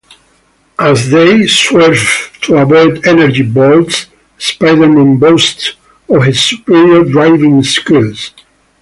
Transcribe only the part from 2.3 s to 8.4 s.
to avoid energy bolts, Spider-Man boasts of his superior driving skills.